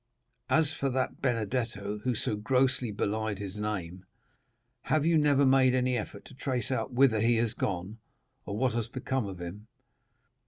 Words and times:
As 0.49 0.73
for 0.73 0.89
that 0.89 1.21
Benedetto, 1.21 1.99
who 1.99 2.15
so 2.15 2.35
grossly 2.35 2.91
belied 2.91 3.37
his 3.37 3.55
name, 3.55 4.03
have 4.85 5.05
you 5.05 5.15
never 5.15 5.45
made 5.45 5.75
any 5.75 5.95
effort 5.95 6.25
to 6.25 6.33
trace 6.33 6.71
out 6.71 6.91
whither 6.91 7.21
he 7.21 7.35
has 7.35 7.53
gone, 7.53 7.99
or 8.47 8.57
what 8.57 8.73
has 8.73 8.87
become 8.87 9.27
of 9.27 9.39
him?" 9.39 9.67